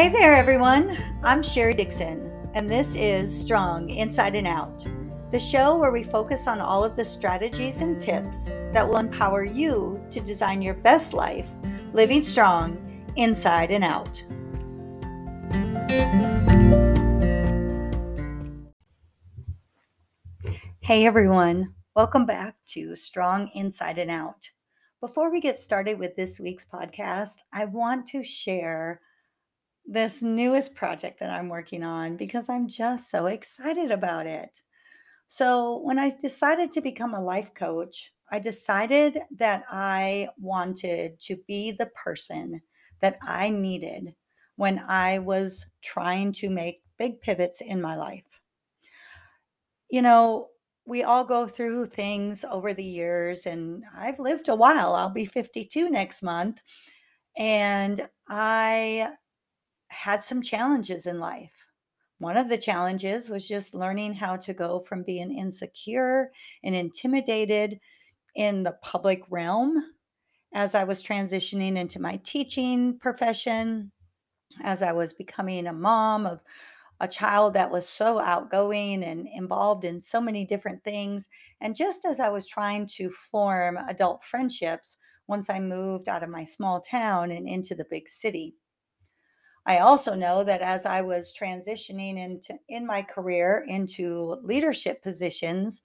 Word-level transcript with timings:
Hey 0.00 0.08
there, 0.08 0.32
everyone. 0.32 0.96
I'm 1.22 1.42
Sherry 1.42 1.74
Dixon, 1.74 2.32
and 2.54 2.70
this 2.70 2.94
is 2.94 3.38
Strong 3.38 3.90
Inside 3.90 4.34
and 4.34 4.46
Out, 4.46 4.86
the 5.30 5.38
show 5.38 5.78
where 5.78 5.92
we 5.92 6.02
focus 6.02 6.48
on 6.48 6.58
all 6.58 6.82
of 6.82 6.96
the 6.96 7.04
strategies 7.04 7.82
and 7.82 8.00
tips 8.00 8.46
that 8.72 8.88
will 8.88 8.96
empower 8.96 9.44
you 9.44 10.02
to 10.08 10.20
design 10.22 10.62
your 10.62 10.72
best 10.72 11.12
life, 11.12 11.50
living 11.92 12.22
strong 12.22 12.78
inside 13.16 13.70
and 13.70 13.84
out. 13.84 14.24
Hey, 20.80 21.04
everyone. 21.04 21.74
Welcome 21.94 22.24
back 22.24 22.56
to 22.68 22.96
Strong 22.96 23.50
Inside 23.54 23.98
and 23.98 24.10
Out. 24.10 24.48
Before 25.02 25.30
we 25.30 25.42
get 25.42 25.58
started 25.58 25.98
with 25.98 26.16
this 26.16 26.40
week's 26.40 26.64
podcast, 26.64 27.34
I 27.52 27.66
want 27.66 28.06
to 28.08 28.24
share 28.24 29.02
this 29.86 30.22
newest 30.22 30.74
project 30.74 31.20
that 31.20 31.30
I'm 31.30 31.48
working 31.48 31.82
on 31.82 32.16
because 32.16 32.48
I'm 32.48 32.68
just 32.68 33.10
so 33.10 33.26
excited 33.26 33.90
about 33.90 34.26
it. 34.26 34.62
So, 35.28 35.78
when 35.80 35.98
I 35.98 36.10
decided 36.10 36.72
to 36.72 36.80
become 36.80 37.14
a 37.14 37.22
life 37.22 37.54
coach, 37.54 38.12
I 38.30 38.38
decided 38.40 39.18
that 39.38 39.64
I 39.70 40.28
wanted 40.38 41.20
to 41.20 41.36
be 41.48 41.72
the 41.72 41.86
person 41.86 42.62
that 43.00 43.18
I 43.22 43.50
needed 43.50 44.14
when 44.56 44.78
I 44.78 45.18
was 45.20 45.66
trying 45.82 46.32
to 46.34 46.50
make 46.50 46.82
big 46.98 47.20
pivots 47.22 47.60
in 47.60 47.80
my 47.80 47.96
life. 47.96 48.40
You 49.90 50.02
know, 50.02 50.48
we 50.86 51.02
all 51.02 51.24
go 51.24 51.46
through 51.46 51.86
things 51.86 52.44
over 52.44 52.72
the 52.72 52.84
years, 52.84 53.46
and 53.46 53.84
I've 53.94 54.18
lived 54.18 54.48
a 54.48 54.54
while. 54.54 54.94
I'll 54.94 55.10
be 55.10 55.26
52 55.26 55.90
next 55.90 56.22
month. 56.22 56.62
And 57.36 58.08
I 58.28 59.12
had 59.90 60.22
some 60.22 60.42
challenges 60.42 61.06
in 61.06 61.20
life. 61.20 61.66
One 62.18 62.36
of 62.36 62.48
the 62.48 62.58
challenges 62.58 63.28
was 63.28 63.48
just 63.48 63.74
learning 63.74 64.14
how 64.14 64.36
to 64.36 64.54
go 64.54 64.80
from 64.80 65.02
being 65.02 65.36
insecure 65.36 66.32
and 66.62 66.74
intimidated 66.74 67.80
in 68.34 68.62
the 68.62 68.78
public 68.82 69.22
realm 69.30 69.94
as 70.54 70.74
I 70.74 70.84
was 70.84 71.02
transitioning 71.02 71.76
into 71.76 72.00
my 72.00 72.20
teaching 72.24 72.98
profession, 72.98 73.92
as 74.62 74.82
I 74.82 74.92
was 74.92 75.12
becoming 75.12 75.66
a 75.66 75.72
mom 75.72 76.26
of 76.26 76.40
a 77.00 77.08
child 77.08 77.54
that 77.54 77.70
was 77.70 77.88
so 77.88 78.18
outgoing 78.18 79.02
and 79.02 79.26
involved 79.34 79.84
in 79.84 80.00
so 80.00 80.20
many 80.20 80.44
different 80.44 80.84
things. 80.84 81.28
And 81.60 81.74
just 81.74 82.04
as 82.04 82.20
I 82.20 82.28
was 82.28 82.46
trying 82.46 82.86
to 82.96 83.08
form 83.08 83.78
adult 83.88 84.22
friendships 84.22 84.98
once 85.26 85.48
I 85.48 85.60
moved 85.60 86.08
out 86.08 86.22
of 86.22 86.28
my 86.28 86.44
small 86.44 86.80
town 86.80 87.30
and 87.30 87.48
into 87.48 87.74
the 87.74 87.86
big 87.88 88.08
city. 88.08 88.56
I 89.70 89.78
also 89.78 90.16
know 90.16 90.42
that 90.42 90.62
as 90.62 90.84
I 90.84 91.00
was 91.00 91.32
transitioning 91.32 92.18
into 92.18 92.58
in 92.68 92.84
my 92.84 93.02
career 93.02 93.64
into 93.68 94.36
leadership 94.42 95.00
positions, 95.00 95.82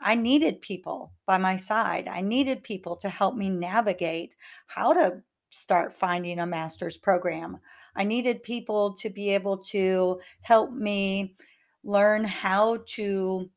I 0.00 0.16
needed 0.16 0.60
people 0.60 1.12
by 1.24 1.38
my 1.38 1.56
side. 1.56 2.08
I 2.08 2.20
needed 2.20 2.64
people 2.64 2.96
to 2.96 3.08
help 3.08 3.36
me 3.36 3.48
navigate 3.48 4.34
how 4.66 4.92
to 4.92 5.22
start 5.50 5.96
finding 5.96 6.40
a 6.40 6.46
master's 6.46 6.96
program. 6.96 7.58
I 7.94 8.02
needed 8.02 8.42
people 8.42 8.94
to 8.94 9.08
be 9.08 9.30
able 9.30 9.58
to 9.70 10.20
help 10.40 10.72
me 10.72 11.36
learn 11.84 12.24
how 12.24 12.78
to 12.96 13.48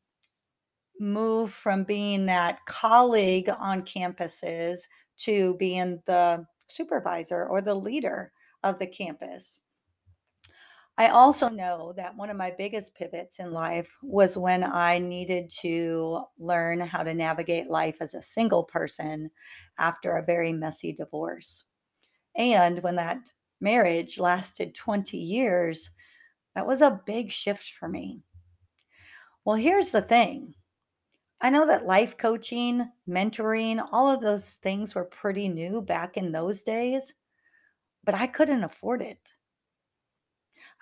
move 1.00 1.50
from 1.50 1.82
being 1.82 2.26
that 2.26 2.64
colleague 2.66 3.50
on 3.58 3.82
campuses 3.82 4.82
to 5.16 5.56
being 5.56 6.00
the 6.06 6.46
supervisor 6.68 7.44
or 7.46 7.60
the 7.60 7.74
leader 7.74 8.30
of 8.62 8.78
the 8.78 8.86
campus. 8.86 9.60
I 11.02 11.08
also 11.08 11.48
know 11.48 11.92
that 11.96 12.16
one 12.16 12.30
of 12.30 12.36
my 12.36 12.52
biggest 12.56 12.94
pivots 12.94 13.40
in 13.40 13.50
life 13.50 13.92
was 14.04 14.38
when 14.38 14.62
I 14.62 15.00
needed 15.00 15.50
to 15.62 16.22
learn 16.38 16.78
how 16.78 17.02
to 17.02 17.12
navigate 17.12 17.66
life 17.66 17.96
as 17.98 18.14
a 18.14 18.22
single 18.22 18.62
person 18.62 19.28
after 19.78 20.12
a 20.12 20.24
very 20.24 20.52
messy 20.52 20.92
divorce. 20.92 21.64
And 22.36 22.84
when 22.84 22.94
that 22.94 23.18
marriage 23.60 24.16
lasted 24.16 24.76
20 24.76 25.16
years, 25.16 25.90
that 26.54 26.68
was 26.68 26.80
a 26.80 27.02
big 27.04 27.32
shift 27.32 27.72
for 27.72 27.88
me. 27.88 28.22
Well, 29.44 29.56
here's 29.56 29.90
the 29.90 30.02
thing 30.02 30.54
I 31.40 31.50
know 31.50 31.66
that 31.66 31.84
life 31.84 32.16
coaching, 32.16 32.92
mentoring, 33.08 33.84
all 33.90 34.08
of 34.08 34.20
those 34.20 34.54
things 34.54 34.94
were 34.94 35.04
pretty 35.04 35.48
new 35.48 35.82
back 35.82 36.16
in 36.16 36.30
those 36.30 36.62
days, 36.62 37.12
but 38.04 38.14
I 38.14 38.28
couldn't 38.28 38.62
afford 38.62 39.02
it. 39.02 39.18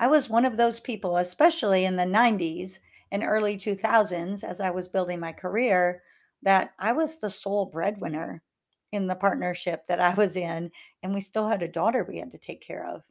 I 0.00 0.09
was 0.09 0.28
one 0.28 0.44
of 0.44 0.56
those 0.56 0.81
people, 0.81 1.16
especially 1.16 1.84
in 1.84 1.94
the 1.94 2.05
90s 2.05 2.81
and 3.12 3.22
early 3.22 3.56
2000s, 3.56 4.43
as 4.43 4.61
I 4.61 4.71
was 4.71 4.88
building 4.88 5.21
my 5.21 5.33
career, 5.33 6.03
that 6.43 6.75
I 6.81 6.93
was 6.93 7.21
the 7.21 7.31
sole 7.31 7.66
breadwinner 7.66 8.43
in 8.91 9.06
the 9.06 9.15
partnership 9.15 9.87
that 9.87 10.00
I 10.00 10.15
was 10.15 10.34
in, 10.34 10.72
and 11.05 11.15
we 11.15 11.21
still 11.21 11.47
had 11.47 11.62
a 11.62 11.69
daughter 11.69 12.03
we 12.03 12.19
had 12.19 12.33
to 12.33 12.38
take 12.38 12.61
care 12.61 12.84
of. 12.84 13.05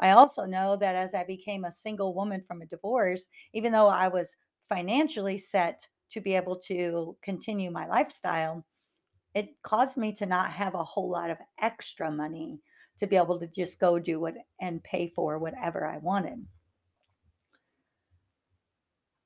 I 0.00 0.10
also 0.10 0.44
know 0.44 0.76
that 0.76 0.94
as 0.96 1.14
I 1.14 1.24
became 1.24 1.64
a 1.64 1.72
single 1.72 2.14
woman 2.14 2.42
from 2.42 2.60
a 2.62 2.66
divorce, 2.66 3.28
even 3.52 3.72
though 3.72 3.88
I 3.88 4.08
was 4.08 4.36
financially 4.68 5.38
set 5.38 5.86
to 6.10 6.20
be 6.20 6.34
able 6.34 6.56
to 6.56 7.16
continue 7.22 7.70
my 7.70 7.86
lifestyle, 7.86 8.66
it 9.34 9.62
caused 9.62 9.96
me 9.96 10.12
to 10.14 10.26
not 10.26 10.52
have 10.52 10.74
a 10.74 10.84
whole 10.84 11.10
lot 11.10 11.30
of 11.30 11.38
extra 11.60 12.10
money 12.10 12.60
to 12.98 13.06
be 13.06 13.16
able 13.16 13.38
to 13.40 13.46
just 13.46 13.80
go 13.80 13.98
do 13.98 14.20
what 14.20 14.34
and 14.60 14.82
pay 14.82 15.08
for 15.08 15.38
whatever 15.38 15.86
I 15.86 15.98
wanted. 15.98 16.46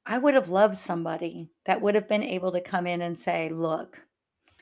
I 0.06 0.18
would 0.18 0.34
have 0.34 0.48
loved 0.48 0.76
somebody 0.76 1.50
that 1.64 1.82
would 1.82 1.96
have 1.96 2.08
been 2.08 2.22
able 2.22 2.52
to 2.52 2.60
come 2.60 2.86
in 2.86 3.02
and 3.02 3.18
say, 3.18 3.48
Look, 3.48 4.02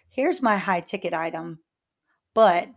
here's 0.08 0.40
my 0.40 0.56
high 0.56 0.80
ticket 0.80 1.12
item, 1.12 1.58
but 2.32 2.68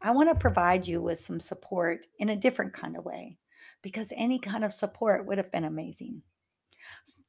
I 0.00 0.10
want 0.10 0.30
to 0.30 0.34
provide 0.34 0.86
you 0.86 1.02
with 1.02 1.18
some 1.18 1.40
support 1.40 2.06
in 2.18 2.30
a 2.30 2.36
different 2.36 2.72
kind 2.72 2.96
of 2.96 3.04
way 3.04 3.38
because 3.82 4.12
any 4.16 4.38
kind 4.38 4.64
of 4.64 4.72
support 4.72 5.26
would 5.26 5.38
have 5.38 5.52
been 5.52 5.64
amazing. 5.64 6.22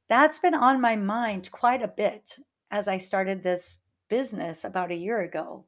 That's 0.08 0.38
been 0.38 0.54
on 0.54 0.80
my 0.80 0.96
mind 0.96 1.50
quite 1.50 1.82
a 1.82 1.88
bit 1.88 2.36
as 2.70 2.88
I 2.88 2.98
started 2.98 3.42
this 3.42 3.76
business 4.08 4.64
about 4.64 4.92
a 4.92 4.96
year 4.96 5.20
ago. 5.20 5.66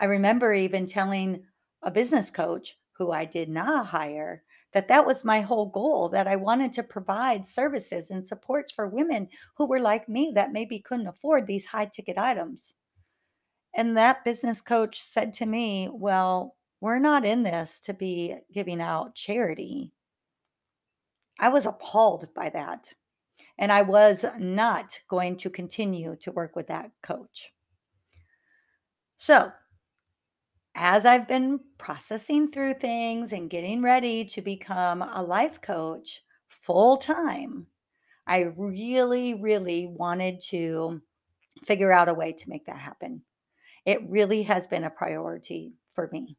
I 0.00 0.04
remember 0.04 0.52
even 0.52 0.86
telling 0.86 1.42
a 1.82 1.90
business 1.90 2.30
coach 2.30 2.76
who 2.92 3.12
I 3.12 3.24
did 3.24 3.48
not 3.48 3.86
hire 3.86 4.42
that 4.72 4.88
that 4.88 5.06
was 5.06 5.24
my 5.24 5.40
whole 5.40 5.66
goal 5.66 6.08
that 6.10 6.26
I 6.26 6.36
wanted 6.36 6.72
to 6.74 6.82
provide 6.82 7.46
services 7.46 8.10
and 8.10 8.26
supports 8.26 8.72
for 8.72 8.86
women 8.86 9.28
who 9.56 9.66
were 9.66 9.80
like 9.80 10.08
me 10.08 10.32
that 10.34 10.52
maybe 10.52 10.80
couldn't 10.80 11.06
afford 11.06 11.46
these 11.46 11.64
high 11.64 11.86
ticket 11.86 12.18
items. 12.18 12.74
And 13.74 13.96
that 13.96 14.24
business 14.24 14.60
coach 14.60 15.00
said 15.00 15.32
to 15.34 15.46
me, 15.46 15.88
"Well, 15.90 16.56
we're 16.80 16.98
not 16.98 17.24
in 17.24 17.42
this 17.42 17.80
to 17.80 17.94
be 17.94 18.36
giving 18.52 18.80
out 18.80 19.14
charity." 19.14 19.92
I 21.38 21.48
was 21.48 21.66
appalled 21.66 22.32
by 22.34 22.50
that. 22.50 22.92
And 23.58 23.72
I 23.72 23.82
was 23.82 24.24
not 24.38 25.00
going 25.08 25.36
to 25.38 25.50
continue 25.50 26.16
to 26.16 26.32
work 26.32 26.54
with 26.54 26.68
that 26.68 26.90
coach. 27.02 27.52
So 29.16 29.52
as 30.74 31.04
I've 31.06 31.26
been 31.26 31.60
processing 31.78 32.50
through 32.50 32.74
things 32.74 33.32
and 33.32 33.50
getting 33.50 33.82
ready 33.82 34.24
to 34.26 34.42
become 34.42 35.02
a 35.02 35.22
life 35.22 35.60
coach 35.60 36.20
full 36.48 36.96
time, 36.96 37.66
I 38.26 38.52
really, 38.56 39.34
really 39.34 39.86
wanted 39.86 40.40
to 40.50 41.00
figure 41.64 41.92
out 41.92 42.08
a 42.08 42.14
way 42.14 42.32
to 42.32 42.48
make 42.48 42.66
that 42.66 42.78
happen. 42.78 43.22
It 43.84 44.08
really 44.08 44.42
has 44.42 44.66
been 44.66 44.84
a 44.84 44.90
priority 44.90 45.74
for 45.94 46.08
me. 46.12 46.36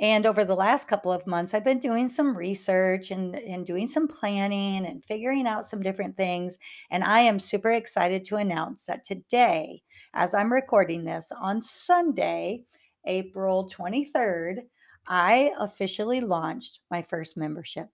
And 0.00 0.26
over 0.26 0.44
the 0.44 0.54
last 0.54 0.86
couple 0.86 1.10
of 1.10 1.26
months, 1.26 1.52
I've 1.52 1.64
been 1.64 1.80
doing 1.80 2.08
some 2.08 2.36
research 2.36 3.10
and, 3.10 3.34
and 3.34 3.66
doing 3.66 3.88
some 3.88 4.06
planning 4.06 4.86
and 4.86 5.04
figuring 5.04 5.46
out 5.46 5.66
some 5.66 5.82
different 5.82 6.16
things. 6.16 6.56
And 6.90 7.02
I 7.02 7.20
am 7.20 7.40
super 7.40 7.72
excited 7.72 8.24
to 8.26 8.36
announce 8.36 8.86
that 8.86 9.04
today, 9.04 9.82
as 10.14 10.34
I'm 10.34 10.52
recording 10.52 11.04
this 11.04 11.32
on 11.40 11.62
Sunday, 11.62 12.62
April 13.04 13.70
23rd, 13.70 14.60
I 15.06 15.52
officially 15.58 16.20
launched 16.20 16.80
my 16.90 17.02
first 17.02 17.36
membership. 17.36 17.88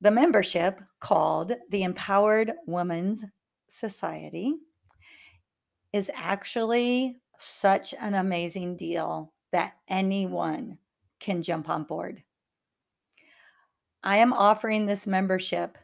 The 0.00 0.10
membership, 0.10 0.80
called 1.00 1.52
the 1.70 1.82
Empowered 1.82 2.52
Women's 2.66 3.24
Society, 3.68 4.54
is 5.92 6.10
actually 6.14 7.16
such 7.38 7.94
an 7.98 8.14
amazing 8.14 8.76
deal 8.76 9.32
that 9.52 9.74
anyone 9.88 10.78
can 11.18 11.42
jump 11.42 11.68
on 11.68 11.84
board. 11.84 12.22
I 14.02 14.16
am 14.18 14.32
offering 14.32 14.86
this 14.86 15.06
membership 15.06 15.76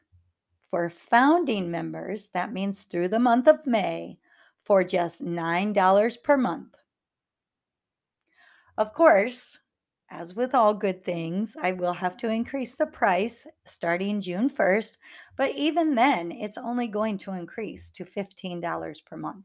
for 0.70 0.88
founding 0.90 1.70
members, 1.70 2.28
that 2.28 2.52
means 2.52 2.82
through 2.82 3.08
the 3.08 3.18
month 3.18 3.48
of 3.48 3.66
May, 3.66 4.18
for 4.64 4.82
just 4.82 5.22
$9 5.22 6.22
per 6.22 6.36
month. 6.36 6.74
Of 8.78 8.92
course, 8.92 9.58
as 10.10 10.34
with 10.34 10.54
all 10.54 10.74
good 10.74 11.02
things, 11.02 11.56
I 11.60 11.72
will 11.72 11.94
have 11.94 12.16
to 12.18 12.30
increase 12.30 12.74
the 12.74 12.86
price 12.86 13.46
starting 13.64 14.20
June 14.20 14.50
1st, 14.50 14.98
but 15.36 15.50
even 15.56 15.94
then, 15.94 16.30
it's 16.30 16.58
only 16.58 16.86
going 16.86 17.18
to 17.18 17.32
increase 17.32 17.90
to 17.92 18.04
$15 18.04 19.04
per 19.04 19.16
month. 19.16 19.44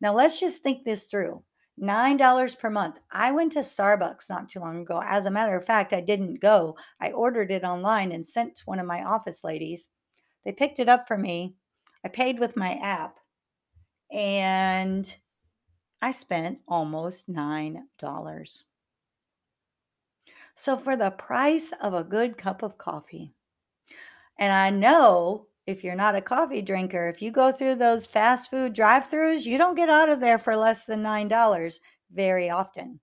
Now, 0.00 0.14
let's 0.14 0.40
just 0.40 0.62
think 0.62 0.84
this 0.84 1.04
through. 1.04 1.44
$9 1.80 2.58
per 2.58 2.70
month. 2.70 2.98
I 3.10 3.32
went 3.32 3.52
to 3.52 3.60
Starbucks 3.60 4.28
not 4.28 4.48
too 4.48 4.60
long 4.60 4.82
ago. 4.82 5.00
As 5.02 5.24
a 5.24 5.30
matter 5.30 5.56
of 5.56 5.64
fact, 5.64 5.92
I 5.92 6.00
didn't 6.00 6.40
go. 6.40 6.76
I 7.00 7.12
ordered 7.12 7.50
it 7.50 7.64
online 7.64 8.12
and 8.12 8.26
sent 8.26 8.56
to 8.56 8.64
one 8.64 8.78
of 8.78 8.86
my 8.86 9.02
office 9.02 9.44
ladies. 9.44 9.88
They 10.44 10.52
picked 10.52 10.78
it 10.78 10.88
up 10.88 11.06
for 11.06 11.16
me. 11.16 11.54
I 12.04 12.08
paid 12.08 12.38
with 12.38 12.56
my 12.56 12.72
app 12.82 13.18
and 14.10 15.14
I 16.02 16.12
spent 16.12 16.60
almost 16.66 17.30
$9. 17.30 18.62
So, 20.54 20.76
for 20.76 20.96
the 20.96 21.10
price 21.10 21.72
of 21.80 21.94
a 21.94 22.04
good 22.04 22.36
cup 22.36 22.62
of 22.62 22.78
coffee, 22.78 23.32
and 24.38 24.52
I 24.52 24.70
know 24.70 25.46
if 25.66 25.84
you're 25.84 25.94
not 25.94 26.16
a 26.16 26.20
coffee 26.20 26.62
drinker, 26.62 27.08
if 27.08 27.22
you 27.22 27.30
go 27.30 27.52
through 27.52 27.76
those 27.76 28.06
fast 28.06 28.50
food 28.50 28.74
drive 28.74 29.08
throughs, 29.08 29.46
you 29.46 29.58
don't 29.58 29.76
get 29.76 29.88
out 29.88 30.08
of 30.08 30.20
there 30.20 30.38
for 30.38 30.56
less 30.56 30.84
than 30.84 31.02
$9 31.02 31.80
very 32.12 32.50
often. 32.50 33.00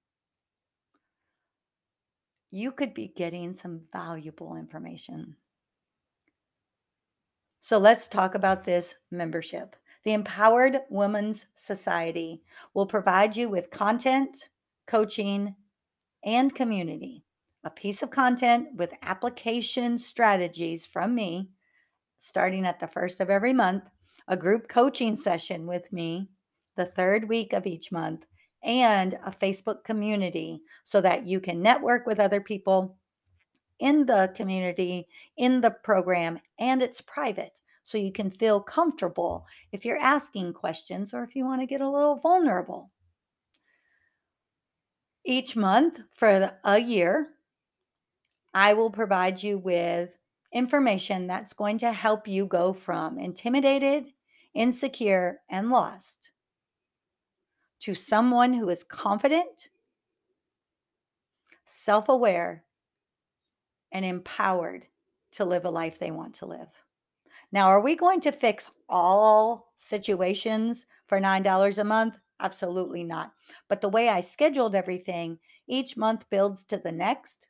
You 2.49 2.71
could 2.71 2.93
be 2.93 3.07
getting 3.07 3.53
some 3.53 3.81
valuable 3.91 4.55
information. 4.55 5.35
So 7.59 7.77
let's 7.77 8.07
talk 8.07 8.35
about 8.35 8.63
this 8.63 8.95
membership. 9.11 9.75
The 10.07 10.13
Empowered 10.13 10.79
Women's 10.89 11.47
Society 11.53 12.41
will 12.73 12.85
provide 12.85 13.35
you 13.35 13.49
with 13.49 13.71
content, 13.71 14.47
coaching, 14.85 15.53
and 16.23 16.55
community. 16.55 17.25
A 17.65 17.69
piece 17.69 18.01
of 18.01 18.09
content 18.09 18.69
with 18.73 18.93
application 19.01 19.99
strategies 19.99 20.85
from 20.85 21.13
me 21.13 21.49
starting 22.19 22.65
at 22.65 22.79
the 22.79 22.87
first 22.87 23.19
of 23.19 23.29
every 23.29 23.51
month, 23.51 23.83
a 24.29 24.37
group 24.37 24.69
coaching 24.69 25.17
session 25.17 25.67
with 25.67 25.91
me 25.91 26.29
the 26.77 26.85
third 26.85 27.27
week 27.27 27.51
of 27.51 27.67
each 27.67 27.91
month, 27.91 28.25
and 28.63 29.15
a 29.25 29.31
Facebook 29.31 29.83
community 29.83 30.61
so 30.85 31.01
that 31.01 31.25
you 31.25 31.41
can 31.41 31.61
network 31.61 32.07
with 32.07 32.21
other 32.21 32.39
people 32.39 32.95
in 33.79 34.05
the 34.05 34.31
community, 34.37 35.09
in 35.35 35.59
the 35.59 35.71
program, 35.71 36.39
and 36.57 36.81
it's 36.81 37.01
private. 37.01 37.59
So 37.87 37.97
you 37.97 38.11
can 38.11 38.31
feel 38.31 38.59
comfortable 38.59 39.47
if 39.71 39.85
you're 39.85 39.95
asking 39.95 40.51
questions 40.51 41.13
or 41.13 41.23
if 41.23 41.37
you 41.37 41.45
want 41.45 41.61
to 41.61 41.65
get 41.65 41.79
a 41.79 41.89
little 41.89 42.17
vulnerable. 42.17 42.91
Each 45.23 45.55
month 45.55 46.01
for 46.13 46.51
a 46.65 46.79
year, 46.79 47.29
I 48.53 48.73
will 48.73 48.89
provide 48.89 49.41
you 49.41 49.57
with 49.57 50.17
information 50.51 51.27
that's 51.27 51.53
going 51.53 51.77
to 51.77 51.93
help 51.93 52.27
you 52.27 52.45
go 52.45 52.73
from 52.73 53.17
intimidated, 53.17 54.07
insecure, 54.53 55.39
and 55.49 55.69
lost 55.69 56.31
to 57.79 57.95
someone 57.95 58.51
who 58.51 58.67
is 58.67 58.83
confident, 58.83 59.69
self 61.63 62.09
aware, 62.09 62.65
and 63.93 64.03
empowered 64.03 64.87
to 65.31 65.45
live 65.45 65.63
a 65.63 65.69
life 65.69 65.99
they 65.99 66.11
want 66.11 66.35
to 66.35 66.45
live. 66.45 66.86
Now, 67.51 67.67
are 67.67 67.81
we 67.81 67.95
going 67.95 68.19
to 68.21 68.31
fix 68.31 68.71
all 68.89 69.71
situations 69.75 70.85
for 71.07 71.19
$9 71.19 71.77
a 71.77 71.83
month? 71.83 72.19
Absolutely 72.39 73.03
not. 73.03 73.31
But 73.69 73.81
the 73.81 73.89
way 73.89 74.09
I 74.09 74.21
scheduled 74.21 74.75
everything, 74.75 75.39
each 75.67 75.97
month 75.97 76.29
builds 76.29 76.65
to 76.65 76.77
the 76.77 76.91
next 76.91 77.47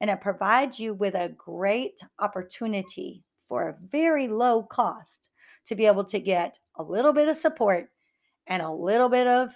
and 0.00 0.08
it 0.08 0.20
provides 0.20 0.80
you 0.80 0.94
with 0.94 1.14
a 1.14 1.34
great 1.36 2.00
opportunity 2.18 3.22
for 3.46 3.68
a 3.68 3.76
very 3.88 4.28
low 4.28 4.62
cost 4.62 5.28
to 5.66 5.74
be 5.74 5.86
able 5.86 6.04
to 6.04 6.18
get 6.18 6.58
a 6.76 6.82
little 6.82 7.12
bit 7.12 7.28
of 7.28 7.36
support 7.36 7.90
and 8.46 8.62
a 8.62 8.70
little 8.70 9.08
bit 9.08 9.26
of 9.26 9.50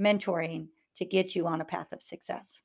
mentoring 0.00 0.68
to 0.96 1.04
get 1.04 1.34
you 1.34 1.46
on 1.46 1.60
a 1.60 1.64
path 1.64 1.92
of 1.92 2.02
success. 2.02 2.62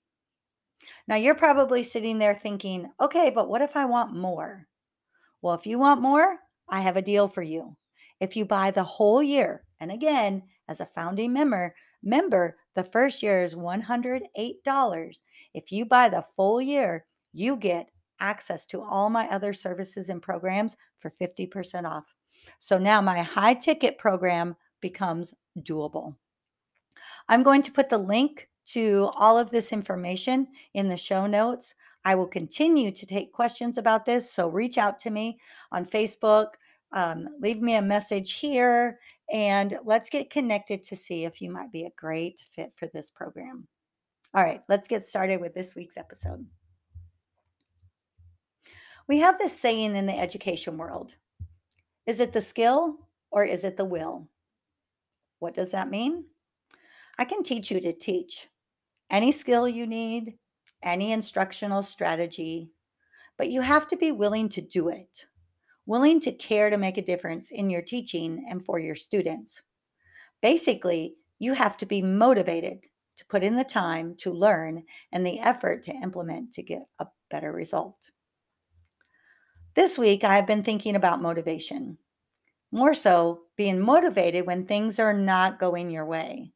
Now, 1.07 1.15
you're 1.15 1.35
probably 1.35 1.83
sitting 1.83 2.19
there 2.19 2.35
thinking, 2.35 2.89
okay, 3.01 3.31
but 3.31 3.49
what 3.49 3.61
if 3.61 3.75
I 3.75 3.85
want 3.85 4.15
more? 4.15 4.67
Well, 5.41 5.55
if 5.55 5.67
you 5.67 5.79
want 5.79 6.01
more, 6.01 6.39
I 6.69 6.81
have 6.81 6.97
a 6.97 7.01
deal 7.01 7.27
for 7.27 7.41
you. 7.41 7.75
If 8.19 8.35
you 8.35 8.45
buy 8.45 8.71
the 8.71 8.83
whole 8.83 9.21
year, 9.21 9.63
and 9.79 9.91
again, 9.91 10.43
as 10.67 10.79
a 10.79 10.85
founding 10.85 11.33
member, 11.33 11.75
member, 12.01 12.57
the 12.75 12.83
first 12.83 13.21
year 13.21 13.43
is 13.43 13.55
$108. 13.55 15.21
If 15.53 15.71
you 15.71 15.85
buy 15.85 16.09
the 16.09 16.25
full 16.35 16.61
year, 16.61 17.05
you 17.33 17.57
get 17.57 17.89
access 18.19 18.65
to 18.67 18.81
all 18.81 19.09
my 19.09 19.27
other 19.27 19.53
services 19.53 20.09
and 20.09 20.21
programs 20.21 20.77
for 20.99 21.11
50% 21.21 21.89
off. 21.89 22.13
So 22.59 22.77
now 22.77 23.01
my 23.01 23.21
high 23.21 23.53
ticket 23.53 23.97
program 23.97 24.55
becomes 24.81 25.33
doable. 25.61 26.15
I'm 27.27 27.43
going 27.43 27.61
to 27.63 27.71
put 27.71 27.89
the 27.89 27.97
link 27.97 28.49
to 28.67 29.09
all 29.15 29.37
of 29.37 29.51
this 29.51 29.71
information 29.71 30.47
in 30.73 30.87
the 30.87 30.97
show 30.97 31.27
notes. 31.27 31.75
I 32.05 32.13
will 32.13 32.27
continue 32.27 32.91
to 32.91 33.05
take 33.05 33.33
questions 33.33 33.77
about 33.77 34.05
this. 34.05 34.31
So 34.31 34.47
reach 34.47 34.77
out 34.77 34.99
to 35.01 35.09
me 35.09 35.39
on 35.71 35.85
Facebook, 35.85 36.49
um, 36.91 37.27
leave 37.39 37.61
me 37.61 37.75
a 37.75 37.81
message 37.81 38.33
here, 38.33 38.99
and 39.31 39.77
let's 39.83 40.11
get 40.11 40.29
connected 40.29 40.83
to 40.83 40.95
see 40.95 41.25
if 41.25 41.41
you 41.41 41.49
might 41.49 41.71
be 41.71 41.85
a 41.85 41.91
great 41.97 42.43
fit 42.55 42.71
for 42.75 42.87
this 42.93 43.09
program. 43.09 43.67
All 44.35 44.43
right, 44.43 44.61
let's 44.69 44.87
get 44.87 45.01
started 45.01 45.41
with 45.41 45.55
this 45.55 45.75
week's 45.75 45.97
episode. 45.97 46.45
We 49.07 49.19
have 49.19 49.37
this 49.39 49.59
saying 49.59 49.95
in 49.95 50.05
the 50.05 50.17
education 50.17 50.77
world 50.77 51.15
Is 52.05 52.19
it 52.19 52.33
the 52.33 52.41
skill 52.41 52.97
or 53.31 53.43
is 53.43 53.63
it 53.63 53.77
the 53.77 53.85
will? 53.85 54.29
What 55.39 55.53
does 55.53 55.71
that 55.71 55.89
mean? 55.89 56.25
I 57.17 57.25
can 57.25 57.43
teach 57.43 57.71
you 57.71 57.79
to 57.79 57.93
teach 57.93 58.47
any 59.09 59.31
skill 59.31 59.67
you 59.67 59.87
need, 59.87 60.37
any 60.83 61.11
instructional 61.11 61.83
strategy, 61.83 62.71
but 63.37 63.49
you 63.49 63.61
have 63.61 63.87
to 63.87 63.97
be 63.97 64.11
willing 64.11 64.49
to 64.49 64.61
do 64.61 64.89
it, 64.89 65.25
willing 65.85 66.19
to 66.21 66.31
care 66.31 66.69
to 66.69 66.77
make 66.77 66.97
a 66.97 67.01
difference 67.01 67.51
in 67.51 67.69
your 67.69 67.81
teaching 67.81 68.45
and 68.49 68.65
for 68.65 68.79
your 68.79 68.95
students. 68.95 69.63
Basically, 70.41 71.15
you 71.39 71.53
have 71.53 71.77
to 71.77 71.85
be 71.85 72.01
motivated 72.01 72.85
to 73.17 73.25
put 73.25 73.43
in 73.43 73.55
the 73.55 73.63
time 73.63 74.15
to 74.17 74.31
learn 74.31 74.83
and 75.11 75.25
the 75.25 75.39
effort 75.39 75.83
to 75.83 75.95
implement 75.95 76.53
to 76.53 76.63
get 76.63 76.83
a 76.99 77.07
better 77.29 77.51
result. 77.51 78.09
This 79.73 79.97
week, 79.97 80.23
I 80.23 80.35
have 80.35 80.47
been 80.47 80.63
thinking 80.63 80.95
about 80.95 81.21
motivation. 81.21 81.97
More 82.71 82.93
so, 82.93 83.41
being 83.57 83.79
motivated 83.79 84.45
when 84.45 84.65
things 84.65 84.99
are 84.99 85.13
not 85.13 85.59
going 85.59 85.91
your 85.91 86.05
way. 86.05 86.54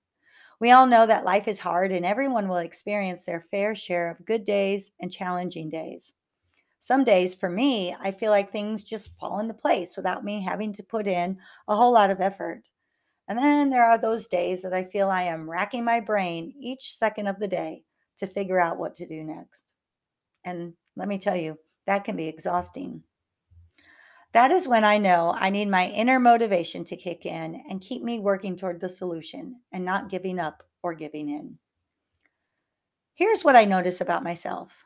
We 0.60 0.72
all 0.72 0.88
know 0.88 1.06
that 1.06 1.24
life 1.24 1.48
is 1.48 1.60
hard 1.60 1.92
and 1.92 2.06
everyone 2.06 2.50
will 2.50 2.58
experience 2.58 3.24
their 3.24 3.40
fair 3.40 3.76
share 3.76 4.12
of 4.12 4.26
good 4.26 4.44
days 4.44 4.92
and 5.00 5.12
challenging 5.12 5.70
days. 5.70 6.14
Some 6.82 7.04
days, 7.04 7.36
for 7.36 7.50
me, 7.50 7.96
I 8.00 8.12
feel 8.12 8.32
like 8.32 8.50
things 8.50 8.84
just 8.84 9.18
fall 9.20 9.40
into 9.40 9.54
place 9.54 9.96
without 9.96 10.24
me 10.24 10.42
having 10.42 10.74
to 10.74 10.84
put 10.84 11.08
in 11.08 11.38
a 11.68 11.76
whole 11.76 11.94
lot 11.94 12.10
of 12.10 12.22
effort. 12.22 12.64
And 13.28 13.38
then 13.38 13.70
there 13.70 13.86
are 13.86 13.98
those 13.98 14.28
days 14.28 14.62
that 14.64 14.74
I 14.74 14.86
feel 14.86 15.10
I 15.10 15.24
am 15.24 15.50
racking 15.50 15.86
my 15.86 16.00
brain 16.00 16.54
each 16.60 16.96
second 16.98 17.28
of 17.28 17.40
the 17.40 17.48
day 17.48 17.84
to 18.18 18.28
figure 18.28 18.60
out 18.60 18.80
what 18.80 18.96
to 18.96 19.08
do 19.08 19.24
next. 19.24 19.72
And 20.44 20.74
let 20.96 21.08
me 21.08 21.20
tell 21.20 21.36
you, 21.36 21.58
that 21.86 22.04
can 22.04 22.16
be 22.16 22.28
exhausting. 22.28 23.04
That 24.32 24.52
is 24.52 24.68
when 24.68 24.84
I 24.84 24.98
know 25.00 25.34
I 25.36 25.50
need 25.50 25.70
my 25.70 25.88
inner 25.88 26.20
motivation 26.20 26.86
to 26.86 26.96
kick 26.96 27.26
in 27.26 27.64
and 27.68 27.82
keep 27.82 28.04
me 28.04 28.20
working 28.20 28.56
toward 28.56 28.80
the 28.80 28.90
solution 28.90 29.62
and 29.72 29.84
not 29.84 30.10
giving 30.10 30.40
up 30.40 30.64
or 30.84 30.94
giving 30.94 31.30
in. 31.30 31.58
Here's 33.16 33.44
what 33.44 33.56
I 33.56 33.66
notice 33.66 34.02
about 34.02 34.24
myself 34.24 34.86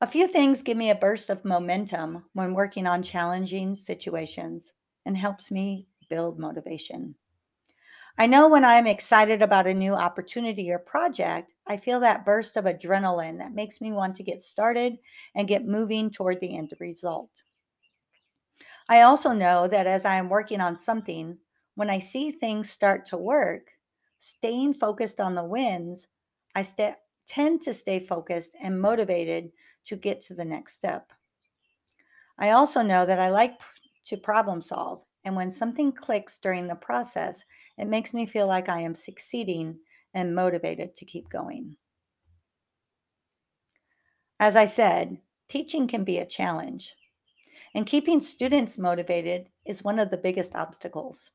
a 0.00 0.06
few 0.06 0.28
things 0.28 0.62
give 0.62 0.76
me 0.76 0.90
a 0.90 0.94
burst 0.94 1.28
of 1.30 1.44
momentum 1.44 2.24
when 2.32 2.54
working 2.54 2.86
on 2.86 3.02
challenging 3.02 3.74
situations 3.74 4.72
and 5.04 5.16
helps 5.16 5.50
me 5.50 5.88
build 6.08 6.38
motivation. 6.38 7.16
I 8.16 8.26
know 8.26 8.48
when 8.48 8.64
I'm 8.64 8.86
excited 8.86 9.42
about 9.42 9.66
a 9.66 9.74
new 9.74 9.94
opportunity 9.94 10.70
or 10.70 10.78
project, 10.78 11.54
I 11.66 11.76
feel 11.76 12.00
that 12.00 12.24
burst 12.24 12.56
of 12.56 12.64
adrenaline 12.64 13.38
that 13.38 13.54
makes 13.54 13.80
me 13.80 13.92
want 13.92 14.16
to 14.16 14.24
get 14.24 14.42
started 14.42 14.98
and 15.34 15.48
get 15.48 15.66
moving 15.66 16.10
toward 16.10 16.40
the 16.40 16.56
end 16.56 16.72
result. 16.80 17.42
I 18.88 19.02
also 19.02 19.32
know 19.32 19.68
that 19.68 19.86
as 19.86 20.04
I 20.04 20.16
am 20.16 20.28
working 20.28 20.60
on 20.60 20.76
something, 20.76 21.38
when 21.74 21.88
I 21.90 22.00
see 22.00 22.30
things 22.32 22.68
start 22.70 23.06
to 23.06 23.16
work, 23.16 23.72
staying 24.18 24.74
focused 24.74 25.20
on 25.20 25.34
the 25.36 25.44
wins, 25.44 26.08
I 26.54 26.62
st- 26.62 26.96
tend 27.26 27.62
to 27.62 27.74
stay 27.74 28.00
focused 28.00 28.56
and 28.60 28.80
motivated 28.80 29.52
to 29.84 29.96
get 29.96 30.20
to 30.22 30.34
the 30.34 30.44
next 30.44 30.74
step. 30.74 31.12
I 32.38 32.48
also 32.52 32.80
know 32.80 33.04
that 33.04 33.18
I 33.18 33.28
like 33.28 33.60
to 34.06 34.16
problem 34.16 34.62
solve, 34.62 35.04
and 35.24 35.36
when 35.36 35.50
something 35.50 35.92
clicks 35.92 36.38
during 36.38 36.66
the 36.66 36.74
process, 36.74 37.44
it 37.76 37.84
makes 37.84 38.14
me 38.14 38.24
feel 38.24 38.46
like 38.46 38.70
I 38.70 38.80
am 38.80 38.94
succeeding 38.94 39.80
and 40.14 40.34
motivated 40.34 40.96
to 40.96 41.04
keep 41.04 41.28
going. 41.28 41.76
As 44.40 44.56
I 44.56 44.64
said, 44.64 45.20
teaching 45.46 45.86
can 45.86 46.02
be 46.02 46.18
a 46.18 46.26
challenge, 46.26 46.96
and 47.74 47.86
keeping 47.86 48.20
students 48.20 48.78
motivated 48.78 49.48
is 49.66 49.84
one 49.84 49.98
of 49.98 50.10
the 50.10 50.18
biggest 50.18 50.54
obstacles. 50.54 51.30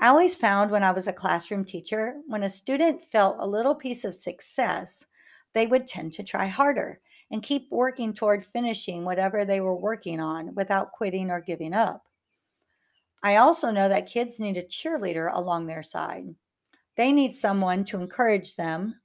I 0.00 0.08
always 0.08 0.34
found 0.34 0.70
when 0.70 0.84
I 0.84 0.92
was 0.92 1.08
a 1.08 1.12
classroom 1.12 1.64
teacher, 1.64 2.16
when 2.26 2.44
a 2.44 2.50
student 2.50 3.04
felt 3.10 3.36
a 3.40 3.46
little 3.46 3.74
piece 3.74 4.04
of 4.04 4.14
success, 4.14 5.06
they 5.54 5.66
would 5.66 5.86
tend 5.86 6.12
to 6.14 6.22
try 6.22 6.46
harder 6.46 7.00
and 7.30 7.42
keep 7.42 7.68
working 7.70 8.14
toward 8.14 8.46
finishing 8.46 9.04
whatever 9.04 9.44
they 9.44 9.60
were 9.60 9.76
working 9.76 10.20
on 10.20 10.54
without 10.54 10.92
quitting 10.92 11.30
or 11.30 11.40
giving 11.40 11.74
up. 11.74 12.04
I 13.22 13.36
also 13.36 13.70
know 13.70 13.88
that 13.88 14.06
kids 14.06 14.38
need 14.38 14.56
a 14.56 14.62
cheerleader 14.62 15.30
along 15.34 15.66
their 15.66 15.82
side. 15.82 16.34
They 16.96 17.12
need 17.12 17.34
someone 17.34 17.84
to 17.86 18.00
encourage 18.00 18.54
them, 18.54 19.00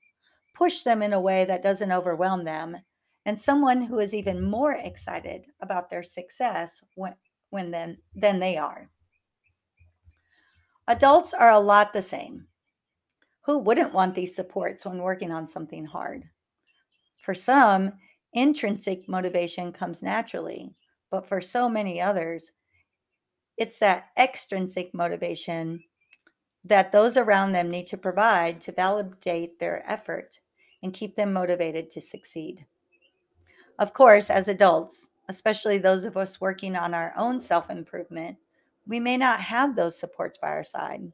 push 0.53 0.83
them 0.83 1.01
in 1.01 1.13
a 1.13 1.19
way 1.19 1.45
that 1.45 1.63
doesn't 1.63 1.91
overwhelm 1.91 2.43
them, 2.43 2.77
and 3.25 3.39
someone 3.39 3.81
who 3.81 3.99
is 3.99 4.13
even 4.13 4.43
more 4.43 4.73
excited 4.73 5.45
about 5.61 5.89
their 5.89 6.03
success 6.03 6.83
when, 6.95 7.15
when 7.49 7.71
then, 7.71 7.97
than 8.15 8.39
they 8.39 8.57
are. 8.57 8.89
Adults 10.87 11.33
are 11.33 11.51
a 11.51 11.59
lot 11.59 11.93
the 11.93 12.01
same. 12.01 12.47
Who 13.45 13.59
wouldn't 13.59 13.93
want 13.93 14.15
these 14.15 14.35
supports 14.35 14.85
when 14.85 14.97
working 14.97 15.31
on 15.31 15.47
something 15.47 15.85
hard? 15.85 16.23
For 17.21 17.33
some, 17.33 17.93
intrinsic 18.33 19.07
motivation 19.07 19.71
comes 19.71 20.03
naturally, 20.03 20.75
but 21.09 21.27
for 21.27 21.39
so 21.39 21.69
many 21.69 22.01
others, 22.01 22.51
it's 23.57 23.79
that 23.79 24.07
extrinsic 24.17 24.93
motivation 24.93 25.83
that 26.65 26.91
those 26.91 27.17
around 27.17 27.51
them 27.51 27.69
need 27.69 27.87
to 27.87 27.97
provide 27.97 28.61
to 28.61 28.71
validate 28.71 29.59
their 29.59 29.89
effort 29.89 30.39
and 30.81 30.93
keep 30.93 31.15
them 31.15 31.31
motivated 31.31 31.89
to 31.91 32.01
succeed. 32.01 32.65
Of 33.77 33.93
course, 33.93 34.29
as 34.31 34.47
adults, 34.47 35.09
especially 35.29 35.77
those 35.77 36.05
of 36.05 36.17
us 36.17 36.41
working 36.41 36.75
on 36.75 36.93
our 36.95 37.13
own 37.15 37.39
self 37.39 37.69
improvement, 37.69 38.37
we 38.87 38.99
may 38.99 39.15
not 39.15 39.39
have 39.41 39.75
those 39.75 39.99
supports 39.99 40.37
by 40.39 40.47
our 40.49 40.63
side. 40.63 41.13